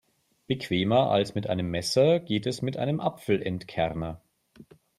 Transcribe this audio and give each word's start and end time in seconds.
Bequemer 0.47 1.11
als 1.11 1.35
mit 1.35 1.45
einem 1.47 1.69
Messer 1.69 2.19
geht 2.19 2.47
es 2.47 2.63
mit 2.63 2.75
einem 2.75 2.99
Apfelentkerner. 2.99 4.19